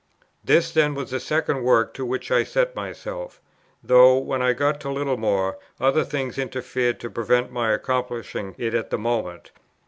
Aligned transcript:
This 0.43 0.71
then 0.71 0.95
was 0.95 1.11
the 1.11 1.19
second 1.19 1.61
work 1.63 1.93
to 1.93 2.03
which 2.03 2.31
I 2.31 2.43
set 2.43 2.75
myself; 2.75 3.39
though 3.83 4.17
when 4.17 4.41
I 4.41 4.53
got 4.53 4.79
to 4.79 4.89
Littlemore, 4.89 5.59
other 5.79 6.03
things 6.03 6.39
interfered 6.39 6.99
to 7.01 7.09
prevent 7.11 7.51
my 7.51 7.71
accomplishing 7.71 8.55
it 8.57 8.73
at 8.73 8.89
the 8.89 8.97
moment. 8.97 9.51